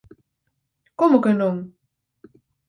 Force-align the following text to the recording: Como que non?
Como 0.99 1.17
que 1.23 1.31
non? 1.39 1.55